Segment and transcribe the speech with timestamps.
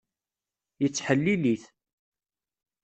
[0.81, 1.63] Yettḥellil-it.